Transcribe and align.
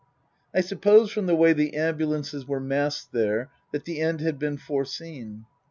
I 0.51 0.61
suppose 0.61 1.11
from 1.11 1.27
the 1.27 1.35
way 1.35 1.53
the 1.53 1.75
ambulances 1.75 2.47
were 2.47 2.59
massec 2.59 3.11
there 3.11 3.51
that 3.71 3.85
the 3.85 4.01
end 4.01 4.19
had 4.19 4.39
been 4.39 4.57
foreseen. 4.57 5.45